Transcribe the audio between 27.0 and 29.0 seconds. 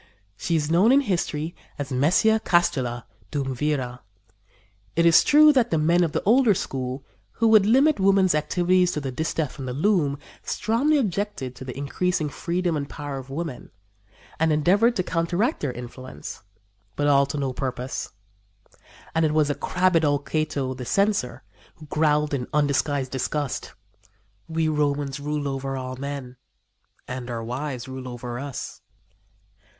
and our wives rule over us."